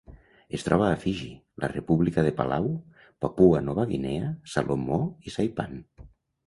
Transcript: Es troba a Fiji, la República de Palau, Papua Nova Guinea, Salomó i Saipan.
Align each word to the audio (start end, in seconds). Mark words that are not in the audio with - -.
Es 0.57 0.63
troba 0.67 0.87
a 0.93 0.95
Fiji, 1.03 1.27
la 1.65 1.69
República 1.73 2.25
de 2.29 2.33
Palau, 2.41 2.65
Papua 3.27 3.63
Nova 3.69 3.89
Guinea, 3.95 4.35
Salomó 4.57 5.03
i 5.31 5.37
Saipan. 5.41 5.81